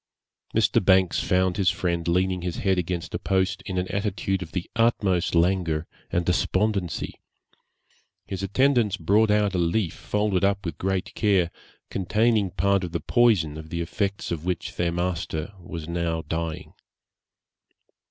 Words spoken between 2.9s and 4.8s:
a post, in an attitude of the